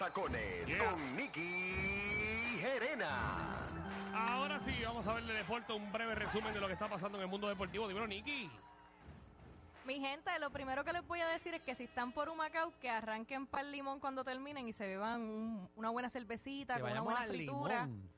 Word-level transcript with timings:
Patacones 0.00 0.66
Yeah. 0.66 0.90
con 0.92 1.14
Nicky 1.14 2.58
Gerena. 2.58 3.68
Ahora 4.14 4.58
sí, 4.58 4.74
vamos 4.82 5.06
a 5.06 5.12
ver 5.12 5.24
de 5.24 5.34
deporte 5.34 5.74
un 5.74 5.92
breve 5.92 6.14
resumen 6.14 6.54
de 6.54 6.60
lo 6.60 6.66
que 6.68 6.72
está 6.72 6.88
pasando 6.88 7.18
en 7.18 7.24
el 7.24 7.28
mundo 7.28 7.46
deportivo. 7.50 7.86
Dímelo, 7.86 8.06
Nicky. 8.06 8.50
Mi 9.84 10.00
gente, 10.00 10.30
lo 10.38 10.48
primero 10.50 10.84
que 10.84 10.94
les 10.94 11.06
voy 11.06 11.20
a 11.20 11.28
decir 11.28 11.52
es 11.52 11.60
que 11.60 11.74
si 11.74 11.84
están 11.84 12.12
por 12.12 12.30
Humacao, 12.30 12.72
que 12.80 12.88
arranquen 12.88 13.46
para 13.46 13.62
el 13.64 13.72
limón 13.72 14.00
cuando 14.00 14.24
terminen 14.24 14.66
y 14.68 14.72
se 14.72 14.86
beban 14.88 15.20
un- 15.20 15.68
una 15.76 15.90
buena 15.90 16.08
cervecita 16.08 16.76
Que 16.76 16.80
con 16.80 16.92
una 16.92 17.02
buena 17.02 17.24
fritura. 17.26 17.84
limón. 17.84 18.10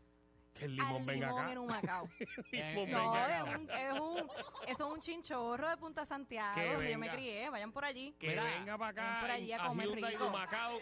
Que 0.55 0.65
el 0.67 0.77
limón 0.77 0.97
al 1.01 1.05
venga 1.07 1.27
limón 1.27 1.41
acá. 1.43 1.53
en 1.53 1.59
Humacao. 1.59 2.09
El 2.53 2.75
limón 2.75 2.91
No, 2.93 3.11
venga 3.13 3.27
es 3.37 3.43
acá. 3.43 3.59
un, 3.59 3.71
es 3.71 4.01
un, 4.01 4.31
eso 4.69 4.87
es 4.87 4.93
un 4.93 5.01
chinchorro 5.01 5.69
de 5.69 5.77
Punta 5.79 6.07
Santiago, 6.07 6.55
Que 6.55 6.75
donde 6.75 6.93
yo 6.93 6.99
me 7.01 7.11
crié. 7.11 7.51
Vayan 7.51 7.73
por 7.73 7.85
allí. 7.85 8.15
Que 8.21 8.29
Mira, 8.29 8.45
venga 8.45 8.79
para 8.79 8.91
acá 8.91 9.19
por 9.21 9.31
allí 9.33 9.53
a 9.53 9.65
a 9.65 9.67
comer 9.67 9.89
rico. 9.91 10.25
de 10.27 10.31
Macao 10.31 10.79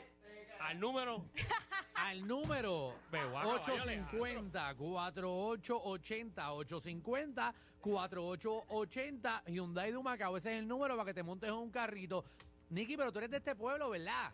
al 0.61 0.79
número 0.81 1.25
Al 1.95 2.27
número 2.27 2.95
Veo, 3.11 3.39
a 3.39 3.43
caballo 3.43 3.85
le 3.85 4.01
850 4.01 4.75
4880 4.77 6.53
850 6.53 7.55
4880 7.81 9.43
Hyundai 9.47 9.91
de 9.91 9.97
Humacao. 9.97 10.37
Ese 10.37 10.53
es 10.55 10.59
el 10.61 10.69
número 10.69 10.97
para 10.97 11.07
que 11.07 11.15
te 11.15 11.23
montes 11.23 11.49
en 11.49 11.55
un 11.57 11.71
carrito. 11.71 12.25
Nicky, 12.71 12.97
pero 12.97 13.13
tú 13.13 13.19
eres 13.19 13.31
de 13.31 13.39
este 13.39 13.55
pueblo, 13.55 13.91
¿verdad? 13.91 14.31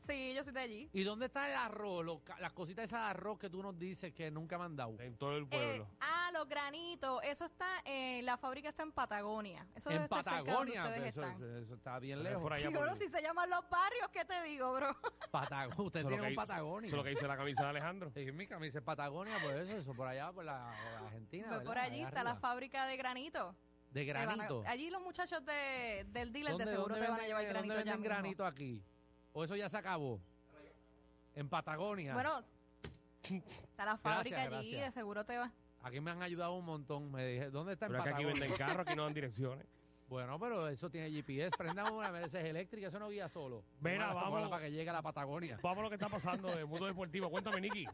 Sí, 0.00 0.34
yo 0.34 0.44
soy 0.44 0.52
de 0.52 0.60
allí. 0.60 0.90
¿Y 0.92 1.02
dónde 1.02 1.26
está 1.26 1.48
el 1.48 1.56
arroz? 1.56 2.04
Los 2.04 2.20
ca- 2.20 2.38
las 2.38 2.52
cositas 2.52 2.84
esas 2.84 3.00
de 3.00 3.06
arroz 3.06 3.38
que 3.38 3.48
tú 3.48 3.62
nos 3.62 3.78
dices 3.78 4.12
que 4.12 4.30
nunca 4.30 4.58
me 4.58 4.64
han 4.64 4.76
dado. 4.76 5.00
en 5.00 5.16
todo 5.16 5.36
el 5.36 5.44
Eh, 5.44 5.46
pueblo. 5.50 5.88
ah, 6.00 6.13
los 6.34 6.46
granitos. 6.48 7.20
Eso 7.24 7.46
está, 7.46 7.80
eh, 7.86 8.20
la 8.22 8.36
fábrica 8.36 8.68
está 8.68 8.82
en 8.82 8.92
Patagonia. 8.92 9.66
Eso 9.74 9.88
debe 9.88 10.00
en 10.00 10.04
estar 10.04 10.22
cerca 10.24 10.42
de 10.42 10.52
donde 10.52 10.72
Patagonia. 10.74 10.82
ustedes 10.84 11.14
pero 11.14 11.26
están. 11.26 11.42
eso, 11.42 11.58
eso 11.64 11.74
está 11.74 11.98
bien 11.98 12.22
lejos. 12.22 12.42
por 12.42 12.52
allá 12.52 12.68
Sí, 12.68 12.74
por- 12.74 12.94
si 12.96 13.08
se 13.08 13.22
llaman 13.22 13.48
los 13.48 13.68
barrios, 13.70 14.08
¿qué 14.12 14.24
te 14.26 14.42
digo, 14.42 14.72
bro? 14.74 14.94
Patagonia. 15.30 15.82
Usted 15.82 16.00
Eso 16.00 16.08
es 16.08 16.10
lo 16.10 16.10
tiene 16.10 16.16
que 16.16 16.20
un 16.22 16.28
dice- 16.28 16.36
Patagonia. 16.36 16.86
Eso 16.88 16.96
es 16.96 16.98
lo 16.98 17.04
que 17.04 17.10
dice 17.10 17.26
la 17.28 17.36
camisa 17.36 17.62
de 17.62 17.68
Alejandro. 17.70 18.10
Sí, 18.10 18.32
mi 18.32 18.46
camisa 18.46 18.78
es 18.78 18.84
Patagonia, 18.84 19.38
por 19.42 19.54
eso, 19.54 19.72
eso 19.76 19.94
por 19.94 20.06
allá, 20.08 20.32
por 20.32 20.44
la, 20.44 20.74
por 20.98 21.06
Argentina. 21.06 21.44
Pues 21.48 21.58
¿verdad? 21.60 21.70
por 21.70 21.78
allí 21.78 21.96
Allá 22.00 22.08
está 22.08 22.22
la 22.24 22.30
arriba. 22.32 22.40
fábrica 22.48 22.86
de 22.86 22.96
granito. 22.98 23.56
De 23.90 24.04
Te 24.04 24.12
van 24.12 24.22
a- 24.22 24.34
granito. 24.34 24.62
allí 24.66 24.90
los 24.90 25.00
muchachos 25.02 25.44
de, 25.44 26.04
del 26.08 26.32
dealer 26.32 26.52
de 26.56 26.58
¿Dónde- 26.58 26.66
seguro 26.66 26.94
dónde 26.94 27.06
te 27.06 27.10
van 27.12 27.20
a 27.20 27.22
venden- 27.22 27.26
llevar 27.28 27.42
dónde 27.44 27.52
granito 27.54 27.74
ya 27.74 27.92
venden 27.92 28.00
mismo. 28.00 28.14
granito 28.14 28.46
aquí? 28.46 28.82
¿O 29.32 29.44
eso 29.44 29.54
ya 29.56 29.68
se 29.68 29.76
acabó? 29.78 30.20
En 31.36 31.48
Patagonia. 31.48 32.12
Bueno, 32.14 32.40
está 33.22 33.84
la 33.84 33.96
fábrica 33.96 34.42
allí, 34.42 34.72
gracias. 34.72 34.82
de 34.94 35.00
seguro 35.00 35.24
te 35.24 35.38
va. 35.38 35.50
Aquí 35.84 36.00
me 36.00 36.10
han 36.10 36.22
ayudado 36.22 36.54
un 36.54 36.64
montón. 36.64 37.12
Me 37.12 37.26
dije, 37.26 37.50
¿dónde 37.50 37.74
está 37.74 37.86
en 37.86 37.92
Pero 37.92 38.02
es 38.02 38.08
que 38.08 38.14
aquí 38.14 38.24
venden 38.24 38.52
carros, 38.56 38.86
aquí 38.86 38.96
no 38.96 39.04
dan 39.04 39.14
direcciones. 39.14 39.66
Bueno, 40.08 40.38
pero 40.38 40.68
eso 40.68 40.90
tiene 40.90 41.10
GPS. 41.10 41.56
Prendan 41.56 41.92
una 41.92 42.10
Mercedes 42.10 42.46
eléctrica, 42.46 42.88
eso 42.88 42.98
no 42.98 43.10
guía 43.10 43.28
solo. 43.28 43.62
Mira, 43.80 44.12
vamos. 44.14 44.48
para 44.48 44.64
que 44.64 44.72
llegue 44.72 44.88
a 44.88 44.94
la 44.94 45.02
Patagonia. 45.02 45.58
Vamos 45.62 45.78
a 45.78 45.82
lo 45.82 45.88
que 45.90 45.96
está 45.96 46.08
pasando 46.08 46.50
en 46.52 46.58
el 46.58 46.66
mundo 46.66 46.86
deportivo. 46.86 47.30
Cuéntame, 47.30 47.60
Nicky. 47.60 47.86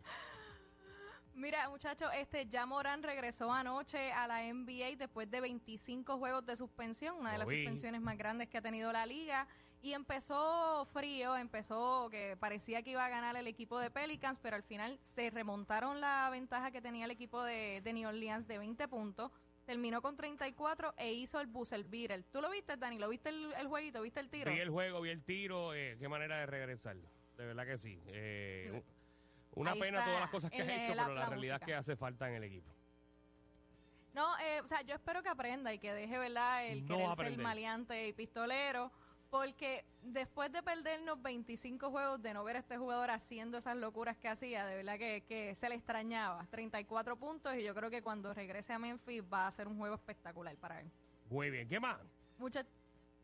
Mira, 1.35 1.69
muchachos, 1.69 2.11
este 2.15 2.47
ya 2.47 2.67
Morán 2.67 3.03
regresó 3.03 3.53
anoche 3.53 4.13
a 4.13 4.27
la 4.27 4.43
NBA 4.43 4.97
después 4.97 5.31
de 5.31 5.41
25 5.41 6.19
juegos 6.19 6.45
de 6.45 6.57
suspensión, 6.57 7.17
una 7.17 7.33
de 7.33 7.39
las 7.39 7.49
suspensiones 7.49 8.01
más 8.01 8.17
grandes 8.19 8.49
que 8.49 8.59
ha 8.59 8.63
tenido 8.63 8.93
la 8.93 9.07
liga. 9.07 9.49
Y 9.83 9.95
empezó 9.95 10.85
frío, 10.93 11.37
empezó 11.37 12.09
que 12.11 12.37
parecía 12.39 12.83
que 12.83 12.91
iba 12.91 13.05
a 13.05 13.09
ganar 13.09 13.37
el 13.37 13.47
equipo 13.47 13.79
de 13.79 13.91
Pelicans, 13.91 14.39
pero 14.39 14.57
al 14.57 14.63
final 14.63 14.99
se 15.01 15.31
remontaron 15.31 16.01
la 16.03 16.29
ventaja 16.31 16.71
que 16.71 16.83
tenía 16.83 17.07
el 17.07 17.11
equipo 17.11 17.43
de, 17.43 17.81
de 17.83 17.93
New 17.95 18.07
Orleans 18.09 18.47
de 18.47 18.59
20 18.59 18.89
puntos. 18.89 19.31
Terminó 19.65 20.03
con 20.03 20.17
34 20.17 20.95
e 20.99 21.13
hizo 21.15 21.41
el 21.41 21.47
buzzer 21.47 21.83
beater. 21.85 22.25
¿Tú 22.25 22.43
lo 22.43 22.51
viste, 22.51 22.77
Dani? 22.77 22.99
¿Lo 22.99 23.09
viste 23.09 23.31
el, 23.31 23.55
el 23.55 23.69
jueguito? 23.69 24.03
¿Viste 24.03 24.21
el 24.21 24.29
tiro? 24.29 24.53
Vi 24.53 24.59
el 24.59 24.69
juego, 24.71 25.01
vi 25.01 25.11
el 25.11 25.23
tiro. 25.23 25.73
eh, 25.73 25.97
qué 25.99 26.09
manera 26.09 26.39
de 26.41 26.47
regresar. 26.47 26.97
De 27.37 27.47
verdad 27.47 27.65
que 27.65 27.79
sí. 27.79 28.03
Eh, 28.09 28.71
un- 28.75 28.85
una 29.63 29.73
Ahí 29.73 29.81
pena 29.81 30.05
todas 30.05 30.21
las 30.21 30.31
cosas 30.31 30.51
que 30.51 30.59
el- 30.59 30.69
ha 30.71 30.85
hecho, 30.85 30.95
la- 30.95 31.03
pero 31.05 31.15
la, 31.15 31.21
la 31.23 31.27
realidad 31.31 31.57
es 31.61 31.67
que 31.67 31.75
hace 31.75 31.97
falta 31.97 32.29
en 32.29 32.35
el 32.35 32.45
equipo. 32.45 32.75
No, 34.13 34.37
eh, 34.41 34.61
o 34.61 34.69
sea, 34.69 34.83
yo 34.83 34.95
espero 34.95 35.23
que 35.23 35.29
aprenda 35.29 35.73
y 35.73 35.79
que 35.79 35.93
deje, 35.95 36.19
¿verdad? 36.19 36.67
El 36.67 36.83
No 36.83 36.89
querer 36.97 37.07
va 37.09 37.13
a 37.13 37.15
ser 37.15 37.25
aprender. 37.27 37.45
maleante 37.47 38.09
y 38.09 38.13
pistolero. 38.13 38.91
Porque 39.31 39.85
después 40.03 40.51
de 40.51 40.61
perdernos 40.63 41.23
25 41.23 41.91
juegos, 41.91 42.21
de 42.21 42.35
no 42.35 42.43
ver 42.43 42.57
a 42.57 42.59
este 42.59 42.77
jugador 42.77 43.11
haciendo 43.11 43.59
esas 43.59 43.77
locuras 43.77 44.17
que 44.17 44.29
hacía, 44.29 44.67
de 44.67 44.75
verdad 44.77 44.99
que, 44.99 45.23
que 45.29 45.55
se 45.55 45.69
le 45.69 45.77
extrañaba. 45.77 46.45
34 46.51 47.17
puntos 47.17 47.55
y 47.55 47.63
yo 47.63 47.73
creo 47.75 47.91
que 47.91 48.03
cuando 48.03 48.35
regrese 48.35 48.73
a 48.73 48.79
Memphis 48.81 49.23
va 49.33 49.47
a 49.47 49.51
ser 49.53 49.69
un 49.69 49.79
juego 49.79 49.95
espectacular 49.95 50.57
para 50.57 50.81
él. 50.81 50.91
Muy 51.31 51.49
bien. 51.51 51.69
¿Qué 51.69 51.79
más? 51.79 51.99
Mucha- 52.39 52.67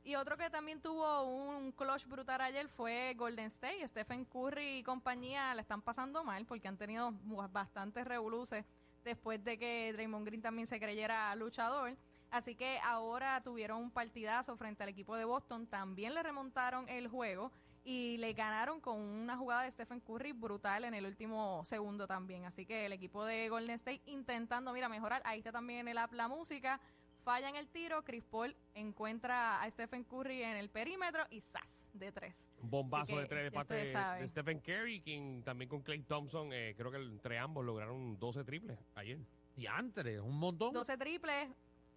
y 0.05 0.15
otro 0.15 0.37
que 0.37 0.49
también 0.49 0.81
tuvo 0.81 1.25
un 1.25 1.73
clutch 1.73 2.07
brutal 2.07 2.41
ayer 2.41 2.69
fue 2.69 3.15
Golden 3.17 3.47
State. 3.47 3.89
Stephen 3.89 4.25
Curry 4.27 4.79
y 4.79 4.83
compañía 4.85 5.53
la 5.57 5.63
están 5.63 5.83
pasando 5.83 6.23
mal 6.23 6.47
porque 6.47 6.69
han 6.69 6.77
tenido 6.77 7.11
bastantes 7.51 8.05
revoluces 8.07 8.65
después 9.03 9.43
de 9.43 9.59
que 9.59 9.93
Draymond 9.93 10.25
Green 10.25 10.43
también 10.43 10.69
se 10.69 10.79
creyera 10.79 11.35
luchador. 11.35 11.97
Así 12.37 12.55
que 12.55 12.79
ahora 12.85 13.41
tuvieron 13.43 13.81
un 13.81 13.91
partidazo 13.91 14.57
frente 14.59 14.83
al 14.83 14.91
equipo 14.91 15.17
de 15.17 15.25
Boston. 15.25 15.67
También 15.67 16.13
le 16.13 16.23
remontaron 16.23 16.87
el 16.89 17.09
juego 17.09 17.51
y 17.83 18.19
le 18.19 18.35
ganaron 18.35 18.79
con 18.79 19.01
una 19.01 19.39
jugada 19.39 19.63
de 19.63 19.71
Stephen 19.71 20.01
Curry 20.01 20.33
brutal 20.33 20.85
en 20.85 20.93
el 20.93 21.07
último 21.07 21.65
segundo 21.65 22.07
también. 22.07 22.45
Así 22.45 22.67
que 22.67 22.85
el 22.85 22.93
equipo 22.93 23.25
de 23.25 23.49
Golden 23.49 23.77
State 23.77 24.03
intentando, 24.05 24.73
mira, 24.75 24.89
mejorar. 24.91 25.23
Ahí 25.25 25.39
está 25.39 25.51
también 25.51 25.81
en 25.81 25.89
el 25.89 25.99
app 25.99 26.13
la 26.13 26.29
música. 26.29 26.79
Falla 27.25 27.49
en 27.49 27.57
el 27.57 27.69
tiro, 27.69 28.05
Chris 28.05 28.23
Paul 28.23 28.55
encuentra 28.75 29.63
a 29.63 29.71
Stephen 29.71 30.05
Curry 30.05 30.43
en 30.43 30.57
el 30.59 30.69
perímetro 30.69 31.25
y 31.31 31.41
¡zas! 31.41 31.91
de 31.99 32.13
tres. 32.13 32.47
Un 32.63 32.71
bombazo 32.71 33.15
que 33.15 33.21
de 33.23 33.27
tres 33.27 33.45
de 33.45 33.51
parte 33.51 33.75
de 33.75 34.29
Stephen 34.29 34.61
Curry, 34.61 35.01
quien 35.01 35.43
también 35.43 35.69
con 35.69 35.81
Clay 35.81 36.03
Thompson, 36.03 36.53
eh, 36.53 36.75
creo 36.77 36.91
que 36.91 36.99
entre 36.99 37.39
ambos 37.39 37.65
lograron 37.65 38.19
12 38.19 38.45
triples 38.45 38.79
ayer. 38.95 39.19
Diantre, 39.57 40.21
un 40.21 40.39
montón. 40.39 40.75
12 40.75 40.99
triples, 40.99 41.49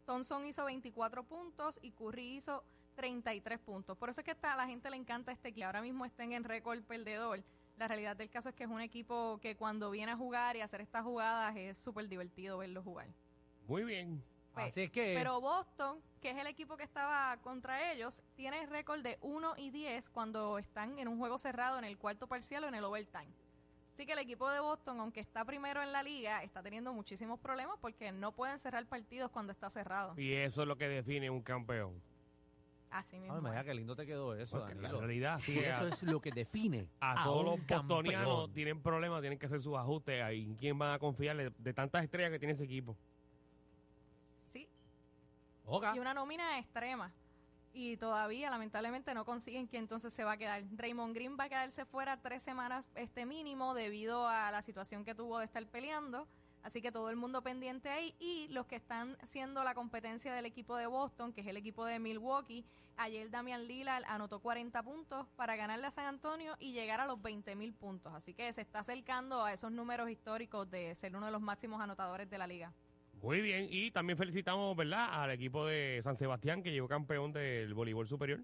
Thompson 0.10 0.44
hizo 0.48 0.66
24 0.66 1.24
puntos 1.24 1.78
y 1.84 1.92
Curry 1.92 2.38
hizo 2.38 2.64
33 2.96 3.60
puntos. 3.60 3.96
Por 3.96 4.10
eso 4.10 4.22
es 4.22 4.26
que 4.26 4.32
está, 4.32 4.54
a 4.54 4.56
la 4.56 4.66
gente 4.66 4.90
le 4.90 4.96
encanta 4.98 5.32
este 5.32 5.50
equipo. 5.50 5.68
Ahora 5.68 5.84
mismo 5.84 6.04
estén 6.04 6.32
en 6.32 6.44
récord 6.44 6.82
perdedor. 6.82 7.44
La 7.78 7.88
realidad 7.88 8.16
del 8.16 8.28
caso 8.32 8.50
es 8.50 8.56
que 8.56 8.64
es 8.64 8.70
un 8.72 8.82
equipo 8.82 9.38
que 9.40 9.56
cuando 9.56 9.92
viene 9.92 10.12
a 10.12 10.18
jugar 10.18 10.56
y 10.56 10.62
a 10.62 10.66
hacer 10.66 10.82
estas 10.82 11.04
jugadas 11.04 11.56
es 11.56 11.78
súper 11.78 12.08
divertido 12.10 12.58
verlo 12.58 12.82
jugar. 12.82 13.08
Muy 13.68 13.84
bien. 13.84 14.24
Pues, 14.56 14.70
Así 14.70 14.82
es 14.82 14.90
que- 14.92 15.14
Pero 15.16 15.40
Boston, 15.42 16.02
que 16.20 16.32
es 16.32 16.38
el 16.38 16.48
equipo 16.48 16.76
que 16.76 16.86
estaba 16.86 17.38
contra 17.44 17.92
ellos, 17.92 18.20
tiene 18.36 18.66
récord 18.66 19.04
de 19.04 19.20
1 19.22 19.54
y 19.58 19.70
10 19.70 20.10
cuando 20.10 20.58
están 20.58 20.98
en 20.98 21.08
un 21.08 21.20
juego 21.20 21.38
cerrado 21.38 21.78
en 21.78 21.84
el 21.86 22.00
cuarto 22.00 22.26
parcial 22.26 22.64
o 22.64 22.68
en 22.68 22.74
el 22.74 22.84
overtime. 22.84 23.30
Así 24.00 24.06
que 24.06 24.14
el 24.14 24.20
equipo 24.20 24.50
de 24.50 24.62
Boston, 24.62 24.98
aunque 25.02 25.20
está 25.20 25.44
primero 25.44 25.84
en 25.84 25.92
la 25.92 26.02
liga, 26.02 26.42
está 26.42 26.64
teniendo 26.64 26.94
muchísimos 26.94 27.38
problemas 27.38 27.78
porque 27.82 28.14
no 28.14 28.32
pueden 28.32 28.58
cerrar 28.58 28.86
partidos 28.86 29.30
cuando 29.30 29.52
está 29.52 29.70
cerrado. 29.70 30.14
Y 30.18 30.32
eso 30.36 30.62
es 30.62 30.70
lo 30.70 30.78
que 30.78 30.88
define 30.88 31.30
un 31.30 31.42
campeón. 31.42 32.02
Así 32.92 33.20
mismo. 33.20 33.46
Ay, 33.46 33.66
qué 33.66 33.74
lindo 33.74 33.98
te 33.98 34.06
quedó 34.06 34.36
eso, 34.36 34.58
Porque 34.58 34.74
la 34.76 34.84
Danilo. 34.84 35.00
realidad 35.02 35.40
sí 35.40 35.60
eso 35.60 35.88
es 35.88 36.02
lo 36.04 36.22
que 36.22 36.32
define 36.32 36.88
A 37.02 37.26
todos 37.26 37.44
los 37.44 37.56
campeón. 37.66 37.88
bostonianos 37.90 38.54
tienen 38.54 38.82
problemas, 38.82 39.20
tienen 39.20 39.38
que 39.38 39.48
hacer 39.48 39.60
sus 39.60 39.76
ajustes. 39.76 40.24
¿En 40.32 40.56
quién 40.56 40.80
van 40.80 40.94
a 40.94 41.00
confiar 41.00 41.36
de, 41.36 41.52
de 41.58 41.74
tantas 41.74 42.02
estrellas 42.02 42.32
que 42.32 42.40
tiene 42.40 42.54
ese 42.54 42.64
equipo? 42.64 42.96
Sí, 44.48 44.66
Oga. 45.66 45.94
y 45.94 46.00
una 46.00 46.14
nómina 46.14 46.58
extrema. 46.58 47.12
Y 47.74 47.98
todavía, 47.98 48.50
lamentablemente, 48.50 49.14
no 49.14 49.26
consiguen 49.26 49.68
que 49.68 49.78
entonces 49.78 50.14
se 50.14 50.24
va 50.24 50.34
a 50.34 50.38
quedar. 50.38 50.64
Draymond 50.70 51.14
Green 51.14 51.38
va 51.40 51.46
a 51.46 51.50
quedarse 51.50 51.86
fuera 51.86 52.18
tres 52.18 52.44
semanas 52.44 52.90
este 52.96 53.26
mínimo 53.26 53.74
debido 53.74 54.28
a 54.28 54.52
la 54.52 54.62
situación 54.62 55.06
que 55.06 55.16
tuvo 55.16 55.40
de 55.40 55.46
estar 55.46 55.66
peleando. 55.68 56.28
Así 56.64 56.82
que 56.82 56.92
todo 56.92 57.10
el 57.10 57.16
mundo 57.16 57.42
pendiente 57.42 57.90
ahí. 57.90 58.16
Y 58.20 58.48
los 58.50 58.66
que 58.66 58.76
están 58.76 59.18
siendo 59.24 59.64
la 59.64 59.74
competencia 59.74 60.34
del 60.34 60.46
equipo 60.46 60.76
de 60.76 60.88
Boston, 60.88 61.32
que 61.32 61.42
es 61.42 61.48
el 61.48 61.58
equipo 61.58 61.86
de 61.86 62.00
Milwaukee, 62.00 62.66
ayer 62.98 63.30
Damian 63.30 63.66
Lillard 63.66 64.04
anotó 64.08 64.40
40 64.40 64.84
puntos 64.84 65.28
para 65.36 65.56
ganarle 65.56 65.88
a 65.88 65.92
San 65.92 66.06
Antonio 66.06 66.56
y 66.60 66.74
llegar 66.74 67.00
a 67.00 67.08
los 67.08 67.22
20 67.22 67.56
mil 67.56 67.74
puntos. 67.74 68.14
Así 68.14 68.34
que 68.34 68.52
se 68.52 68.62
está 68.62 68.80
acercando 68.80 69.46
a 69.46 69.54
esos 69.54 69.72
números 69.72 70.10
históricos 70.10 70.70
de 70.70 70.96
ser 70.96 71.16
uno 71.16 71.28
de 71.28 71.32
los 71.32 71.42
máximos 71.42 71.80
anotadores 71.82 72.30
de 72.30 72.38
la 72.38 72.48
liga. 72.48 72.74
Muy 73.22 73.42
bien. 73.42 73.68
Y 73.70 73.92
también 73.92 74.18
felicitamos, 74.18 74.76
¿verdad?, 74.76 75.24
al 75.24 75.32
equipo 75.32 75.66
de 75.66 76.02
San 76.04 76.16
Sebastián 76.16 76.64
que 76.64 76.72
llegó 76.72 76.88
campeón 76.88 77.34
del 77.34 77.74
voleibol 77.74 78.08
superior. 78.08 78.40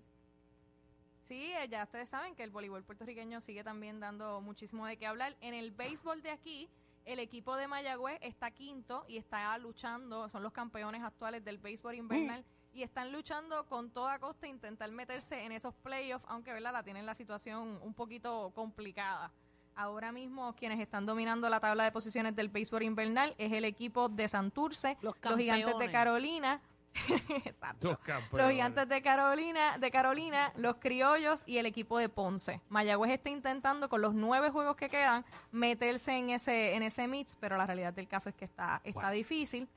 Sí, 1.24 1.54
eh, 1.54 1.68
ya 1.69 1.83
ustedes 1.83 2.10
saben 2.10 2.36
que 2.36 2.44
el 2.44 2.51
voleibol 2.51 2.83
puertorriqueño 2.83 3.42
sigue 3.42 3.63
también 3.63 4.00
dando 4.00 4.42
muchísimo 4.42 4.86
de 4.86 4.98
qué 4.98 5.07
hablar. 5.07 5.36
En 5.42 5.54
el 5.56 5.72
béisbol 5.72 6.22
de 6.22 6.30
aquí, 6.30 6.69
el 7.06 7.19
equipo 7.19 7.56
de 7.56 7.68
Mayagüez 7.68 8.19
está 8.22 8.51
quinto 8.51 9.06
y 9.07 9.18
está 9.18 9.57
luchando, 9.57 10.30
son 10.30 10.44
los 10.44 10.51
campeones 10.51 11.01
actuales 11.01 11.44
del 11.44 11.57
béisbol 11.57 11.95
invernal 11.95 12.45
y 12.74 12.83
están 12.83 13.12
luchando 13.12 13.66
con 13.68 13.89
toda 13.89 14.19
costa 14.19 14.48
intentar 14.48 14.92
meterse 14.92 15.44
en 15.44 15.51
esos 15.51 15.74
playoffs, 15.75 16.25
aunque 16.27 16.51
¿verdad? 16.51 16.74
la 16.74 16.83
tienen 16.83 17.06
la 17.06 17.16
situación 17.16 17.80
un 17.81 17.94
poquito 17.94 18.51
complicada. 18.54 19.31
Ahora 19.75 20.12
mismo 20.12 20.56
quienes 20.56 20.80
están 20.80 21.06
dominando 21.06 21.50
la 21.50 21.60
tabla 21.60 21.83
de 21.83 21.92
posiciones 21.92 22.36
del 22.36 22.50
béisbol 22.50 22.83
invernal 22.83 23.36
es 23.38 23.51
el 23.51 23.66
equipo 23.66 24.07
de 24.10 24.27
Santurce, 24.27 24.98
Los 25.01 25.16
los 25.22 25.38
gigantes 25.38 25.77
de. 25.77 25.92
Carolina 25.92 26.62
Exacto. 27.45 28.00
Los 28.31 28.51
gigantes 28.51 28.88
de 28.88 29.01
Carolina, 29.01 29.77
de 29.77 29.92
Carolina, 29.92 30.54
los 30.56 30.75
criollos 30.75 31.44
y 31.45 31.57
el 31.57 31.66
equipo 31.66 31.98
de 31.98 32.10
Ponce. 32.10 32.62
Mayagüez 32.69 33.12
está 33.12 33.30
intentando 33.30 33.89
con 33.89 34.01
los 34.01 34.13
nueve 34.13 34.50
juegos 34.50 34.75
que 34.75 34.89
quedan 34.89 35.25
meterse 35.51 36.18
en 36.18 36.30
ese, 36.30 36.75
en 36.75 36.83
ese 36.83 37.07
mix, 37.07 37.36
pero 37.36 37.57
la 37.57 37.66
realidad 37.66 37.94
del 37.94 38.07
caso 38.07 38.30
es 38.30 38.36
que 38.36 38.45
está, 38.45 38.81
está 38.83 39.12
difícil. 39.12 39.68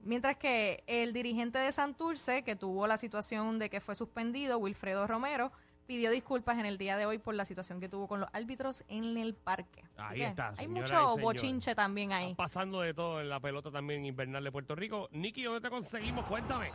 Mientras 0.00 0.36
que 0.36 0.84
el 0.86 1.12
dirigente 1.12 1.58
de 1.58 1.72
Santurce, 1.72 2.44
que 2.44 2.56
tuvo 2.56 2.86
la 2.86 2.98
situación 2.98 3.58
de 3.58 3.70
que 3.70 3.80
fue 3.80 3.94
suspendido, 3.94 4.58
Wilfredo 4.58 5.06
Romero, 5.06 5.50
pidió 5.86 6.10
disculpas 6.10 6.58
en 6.58 6.66
el 6.66 6.78
día 6.78 6.96
de 6.96 7.06
hoy 7.06 7.18
por 7.18 7.34
la 7.34 7.44
situación 7.44 7.80
que 7.80 7.88
tuvo 7.88 8.08
con 8.08 8.20
los 8.20 8.28
árbitros 8.32 8.84
en 8.88 9.16
el 9.16 9.34
parque. 9.34 9.84
Ahí 9.96 10.18
que 10.18 10.26
está, 10.26 10.52
Hay 10.56 10.68
mucho 10.68 11.16
bochinche 11.18 11.74
también 11.74 12.12
ahí. 12.12 12.34
Pasando 12.34 12.80
de 12.80 12.94
todo 12.94 13.20
en 13.20 13.28
la 13.28 13.40
pelota 13.40 13.70
también 13.70 14.04
invernal 14.04 14.42
de 14.42 14.52
Puerto 14.52 14.74
Rico. 14.74 15.08
Nicky, 15.12 15.44
¿dónde 15.44 15.60
te 15.60 15.70
conseguimos? 15.70 16.24
Cuéntame. 16.26 16.70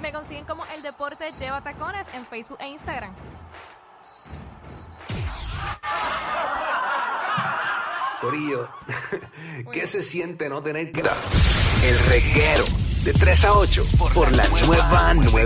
Me 0.00 0.12
consiguen 0.12 0.44
como 0.44 0.64
El 0.66 0.82
Deporte 0.82 1.32
Lleva 1.38 1.62
Tacones 1.62 2.12
en 2.14 2.24
Facebook 2.26 2.58
e 2.60 2.68
Instagram. 2.68 3.14
Corillo, 8.20 8.68
¿qué 9.72 9.86
se 9.86 10.02
siente 10.02 10.48
no 10.48 10.62
tener 10.62 10.90
que 10.92 11.00
El 11.00 11.98
reguero 12.08 12.64
de 13.04 13.12
3 13.12 13.44
a 13.44 13.52
8 13.52 13.84
por 14.14 14.32
la 14.32 14.48
nueva 14.48 15.12
9. 15.12 15.42